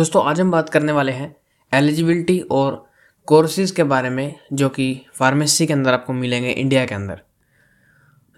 [0.00, 1.36] दोस्तों, आज हम बात करने वाले हैं
[1.72, 2.90] एलिजिबिलिटी और
[3.24, 7.20] कोर्सेज के बारे में, जो कि फार्मेसी के अंदर आपको मिलेंगे इंडिया के अंदर।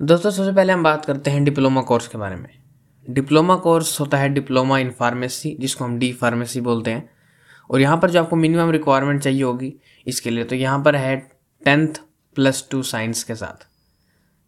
[0.00, 2.48] दोस्तों, सबसे पहले हम बात करते हैं डिप्लोमा कोर्स के बारे में।
[3.10, 7.08] डिप्लोमा कोर्स होता है डिप्लोमा इन फार्मेसी जिसको हम डी फार्मेसी बोलते हैं।
[7.70, 9.74] और यहाँ पर जो आपको मिनिमम रिक्वायरमेंट चाहिए होगी,
[10.06, 11.16] इसके लिए तो यहाँ पर है
[11.64, 11.94] टेंथ
[12.36, 13.66] प्लस टू साइंस के साथ।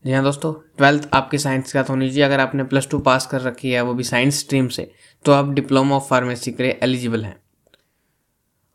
[0.04, 3.26] जी हाँ दोस्तों ट्वेल्थ आपकी साइंस के साथ होनी चाहिए। अगर आपने प्लस टू पास
[3.26, 4.90] कर रखी है, वो भी साइंस स्ट्रीम से
[5.24, 7.36] तो आप डिप्लोमा ऑफ़ फार्मेसी के लिए एलिजिबल हैं।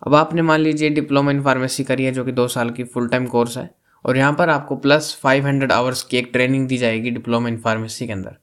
[0.01, 3.07] अब आपने मान लीजिए डिप्लोमा इन फार्मेसी करी है, जो कि दो साल की फुल
[3.07, 3.69] टाइम कोर्स है,
[4.05, 7.57] और यहाँ पर आपको प्लस फाइव हंड्रेड आवर्स की एक ट्रेनिंग दी जाएगी डिप्लोमा इन
[7.57, 8.37] फार्मेसी के अंदर।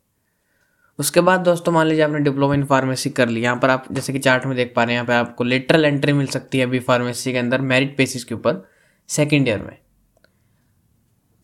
[0.99, 4.13] उसके बाद दोस्तों, मान लीजिए आपने डिप्लोमा इन फार्मेसी कर ली। यहाँ पर आप, जैसे
[4.13, 6.67] कि चार्ट में देख पा रहे हैं, यहाँ पर आपको लेटरल एंट्री मिल सकती है
[6.67, 8.65] अभी फार्मेसी के अंदर मेरिट बेसिस के ऊपर
[9.09, 9.77] सेकेंड ईयर में।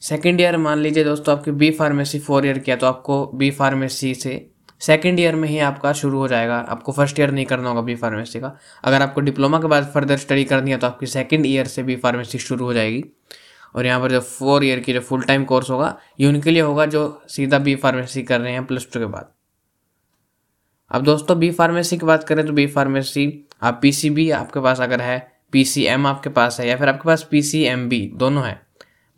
[0.03, 4.15] सेकेंड ईयर मान लीजिए दोस्तों, आपकी बी फार्मेसी फोर ईयर किया तो आपको बी फार्मेसी
[4.15, 4.31] से
[4.81, 7.95] सेकेंड ईयर में ही आपका शुरू हो जाएगा। आपको फ़र्स्ट ईयर नहीं करना होगा बी
[7.97, 8.51] फार्मेसी का।
[8.85, 11.97] अगर आपको डिप्लोमा के बाद फर्दर स्टडी करनी है तो आपकी सेकेंड ईयर से बी
[11.97, 13.05] फार्मेसी शुरू हो जाएगी।
[13.75, 16.63] और यहाँ पर जो फोर ईयर की जो फुल टाइम कोर्स होगा, ये उनके लिए
[16.63, 19.31] होगा जो सीधा बी फार्मेसी कर रहे हैं प्लस टू के बाद।
[20.91, 23.29] अब दोस्तों बी फार्मेसी की बात करें तो बी फार्मेसी
[23.63, 25.19] आप पीसीबी आपके पास अगर है
[25.53, 28.61] पीसीएम आपके पास है, या फिर आपके पास पीसीएमबी दोनों है।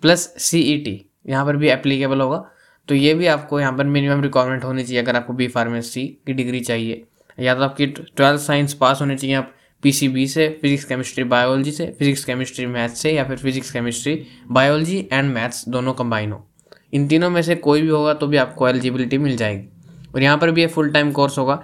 [0.04, 0.94] प्लस सी ई टी
[1.26, 2.44] यहाँ पर भी एप्लीकेबल होगा।
[2.88, 6.32] तो ये भी आपको यहाँ पर मिनिमम रिक्वायरमेंट होनी चाहिए अगर आपको बी फार्मेसी की
[6.32, 7.04] डिग्री चाहिए।
[7.38, 11.86] या तो आपकी ट्वेल्थ साइंस पास होनी चाहिए आप पीसीबी से फिजिक्स केमिस्ट्री बायोलॉजी से
[11.98, 14.14] फिजिक्स केमिस्ट्री मैथ्स से या फिर physics chemistry
[14.50, 16.46] biology and maths दोनों कंबाइन हो।
[16.94, 19.68] इन तीनों में से कोई भी होगा तो भी आपको एलिजिबिलिटी मिल जाएगी।
[20.14, 21.62] और यहाँ पर भी ये फुल टाइम कोर्स होगा।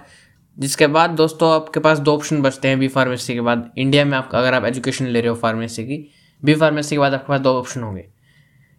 [0.57, 4.17] जिसके बाद दोस्तों आपके पास दो ऑप्शन बचते हैं बी फार्मेसी के बाद। इंडिया में
[4.17, 6.05] आप, अगर आप एजुकेशन ले रहे हो फार्मेसी की
[6.43, 8.05] बी फार्मेसी के बाद आपके पास दो ऑप्शन होंगे।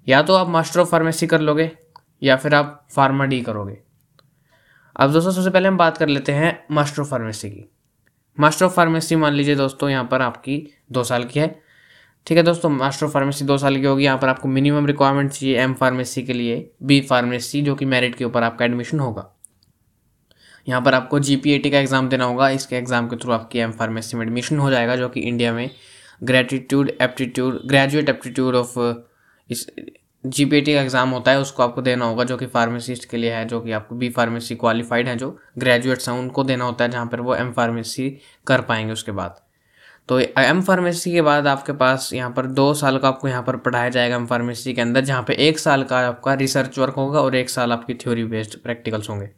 [0.07, 1.71] या तो आप मास्टर ऑफ़ फार्मेसी कर लोगे,
[2.23, 3.79] या फिर आप फार्मा डी करोगे।
[4.97, 7.69] अब दोस्तों, सबसे पहले हम बात कर लेते हैं मास्टर ऑफ़ फार्मेसी की।
[8.39, 11.61] मास्टर ऑफ़ फार्मेसी मान लीजिए दोस्तों, यहाँ पर आपकी दो साल की है।
[12.27, 15.31] ठीक है दोस्तों मास्टर ऑफ़ फार्मेसी दो साल की होगी, यहाँ पर आपको मिनिमम रिक्वायरमेंट
[15.31, 19.29] चाहिए एम फार्मेसी के लिए बी फार्मेसी जो कि मेरिट के ऊपर आपका एडमिशन होगा।
[20.67, 24.17] यहाँ पर आपको जीपीएटी का एग्ज़ाम देना होगा, इसके एग्ज़ाम के थ्रू आपकी एम फार्मेसी
[24.17, 25.71] में एडमिशन हो जाएगा, जो कि इंडिया में
[26.23, 28.79] gratitude aptitude graduate aptitude of
[29.53, 29.67] इस
[30.25, 33.45] जी का एग्ज़ाम होता है, उसको आपको देना होगा, जो कि फार्मेसिस्ट के लिए है,
[33.45, 37.07] जो कि आपको बी फार्मेसी क्वालिफाइड हैं, जो ग्रेजुएट्स हैं, उनको देना होता है, जहाँ
[37.07, 38.09] पर वो एम फार्मेसी
[38.47, 39.41] कर पाएँगे उसके बाद।
[40.09, 43.57] तो एम फार्मेसी के बाद आपके पास यहाँ पर दो साल का आपको यहाँ पर
[43.59, 47.21] पढ़ाया जाएगा एम फार्मेसी के अंदर, जहाँ पे एक साल का आपका रिसर्च वर्क होगा
[47.21, 49.29] और एक साल आपकी थ्योरी बेस्ड प्रैक्टिकल्स होंगे।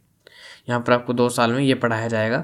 [0.69, 2.43] यहाँ पर आपको दो साल में ये पढ़ाया जाएगा।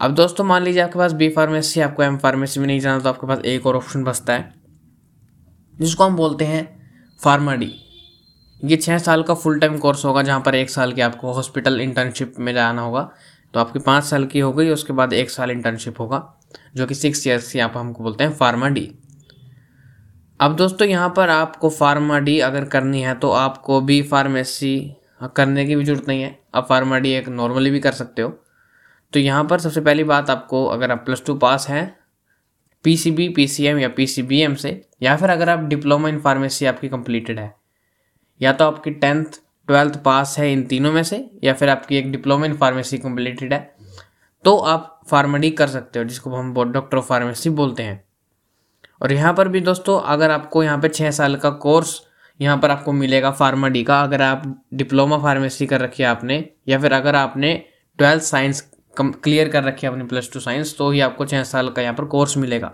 [0.00, 3.08] अब दोस्तों, मान लीजिए आपके पास बी फार्मेसी आपको एम फार्मेसी में नहीं जाना तो
[3.08, 4.52] आपके पास एक और ऑप्शन बचता है।
[5.76, 6.64] जिसको हम बोलते हैं
[7.20, 7.72] फार्मा डी।
[8.60, 11.80] ये छः साल का फुल टाइम कोर्स होगा, जहाँ पर एक साल की आपको हॉस्पिटल
[11.80, 13.10] इंटर्नशिप में जाना होगा।
[13.54, 16.22] तो आपकी पाँच साल की हो गई, उसके बाद एक साल इंटर्नशिप होगा,
[16.76, 18.90] जो कि सिक्स ईयर्स की आप हमको बोलते हैं फार्मा डी।
[20.40, 24.96] अब दोस्तों, यहाँ पर आपको फार्मा डी अगर करनी है तो आपको भी फार्मेसी
[25.36, 28.28] करने की भी ज़रूरत नहीं है। आप फार्मा डी एक नॉर्मली भी कर सकते हो।
[29.12, 31.96] तो यहाँ पर सबसे पहली बात आपको, अगर आप प्लस टू पास हैं
[32.86, 34.70] पीसीबी पीसीएम या पीसीबीएम से,
[35.02, 37.54] या फिर अगर आप डिप्लोमा इन फार्मेसी आपकी कंप्लीटेड है,
[38.40, 39.24] या तो आपकी टेंथ
[39.68, 43.52] ट्वेल्थ पास है इन तीनों में से, या फिर आपकी एक डिप्लोमा इन फार्मेसी कंप्लीटेड
[43.52, 43.74] है
[44.44, 48.02] तो आप फार्मेडी कर सकते हो, जिसको हम डॉक्टर ऑफ़ फार्मेसी बोलते हैं।
[49.02, 52.00] और यहाँ पर भी दोस्तों, अगर आपको यहाँ पर छः साल का कोर्स
[52.40, 54.42] यहाँ पर आपको मिलेगा फार्माडी का, अगर आप
[54.74, 57.54] डिप्लोमा फार्मेसी कर रखी है आपने, या फिर अगर आपने
[57.98, 58.60] ट्वेल्थ साइंस
[58.98, 61.94] क्लियर कर रखी है अपनी प्लस टू साइंस तो ही आपको छः साल का यहाँ
[61.94, 62.72] पर कोर्स मिलेगा।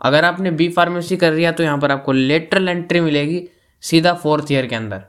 [0.00, 3.42] अगर आपने बी फार्मेसी कर लिया तो यहाँ पर आपको लेटरल एंट्री मिलेगी
[3.82, 5.02] सीधा फोर्थ ईयर के अंदर।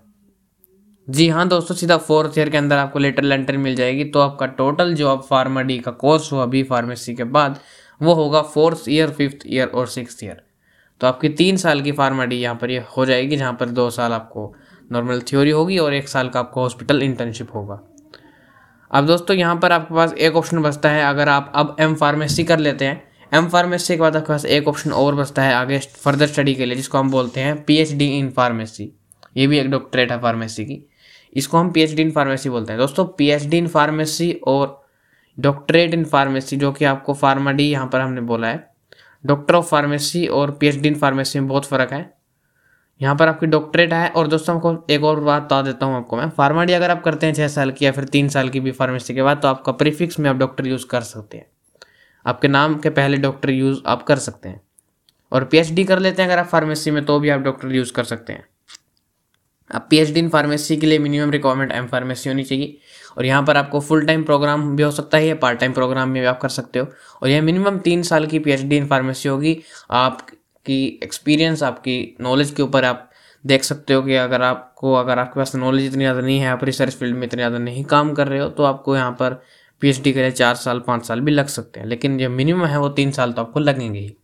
[1.08, 4.46] जी हाँ दोस्तों, सीधा फोर्थ ईयर के अंदर आपको लेटरल एंट्री मिल जाएगी तो आपका
[4.54, 7.60] टोटल जो आप फार्मा डी का कोर्स हुआ बी फार्मेसी के बाद,
[8.02, 10.42] वो होगा फोर्थ ईयर फिफ्थ ईयर और सिक्स ईयर
[11.02, 13.90] तो आपकी तीन साल की फार्मा डी यहाँ पर ये हो जाएगी, जहाँ पर दो
[13.90, 14.54] साल आपको
[14.90, 17.80] नॉर्मल थ्योरी होगी और एक साल का आपको हॉस्पिटल इंटर्नशिप होगा।
[18.92, 22.44] अब दोस्तों, यहाँ पर आपके पास एक ऑप्शन बचता है। अगर आप अब एम फार्मेसी
[22.44, 25.80] कर लेते हैं एम फार्मेसी के बाद आपके पास एक ऑप्शन और बचता है आगे
[25.80, 28.92] फर्दर स्टडी के लिए, जिसको हम बोलते हैं पीएचडी इन फार्मेसी
[29.38, 30.86] ये भी एक डॉक्टरेट है फार्मेसी की।
[31.34, 34.84] इसको हम पीएचडी इन फार्मेसी बोलते हैं। दोस्तों पीएचडी इन फार्मेसी और
[35.38, 38.68] डॉक्टरेट इन फार्मेसी जो कि आपको फार्मा डी यहाँ पर हमने बोला है
[39.24, 42.15] डॉक्टर ऑफ़ फार्मेसी और पीएचडी इन फार्मेसी में बहुत फ़र्क है।
[43.02, 46.18] यहाँ पर आपकी डॉक्टरेट है और दोस्तों आपको एक और बात बता देता हूँ आपको
[46.18, 48.72] मैं। फार्माडी अगर आप करते हैं छः साल की या फिर तीन साल की भी
[48.72, 51.46] फार्मेसी के बाद तो आपका प्रीफिक्स में आप डॉक्टर यूज़ कर सकते हैं।
[52.26, 54.62] आपके नाम के पहले डॉक्टर यूज़ आप कर सकते हैं।
[55.32, 58.04] और पीएचडी कर लेते हैं अगर आप फार्मेसी में तो भी आप डॉक्टर यूज़ कर
[58.04, 58.46] सकते हैं।
[59.70, 62.78] आप पी एच इन फार्मेसी के लिए मिनिमम रिक्वायरमेंट एम फार्मेसी होनी चाहिए।
[63.18, 66.10] और यहाँ पर आपको फुल टाइम प्रोग्राम भी हो सकता है या पार्ट टाइम प्रोग्राम
[66.10, 66.88] में भी आप कर सकते हो।
[67.22, 69.62] और यह मिनिमम तीन साल की पी एच इन फार्मेसी होगी।
[70.66, 73.10] आपकी एक्सपीरियंस आपकी नॉलेज के ऊपर आप
[73.44, 76.64] देख सकते हो कि अगर आपको, अगर आपके पास नॉलेज इतनी ज़्यादा नहीं है, आप
[76.64, 79.34] रिसर्च फ़ील्ड में इतने ज़्यादा नहीं काम कर रहे हो तो आपको यहाँ पर
[79.82, 82.80] पीएचडी के लिए चार साल, पाँच साल भी लग सकते हैं। लेकिन जो मिनिमम है
[82.80, 84.16] वो तीन साल तो आपको लगेंगे ही।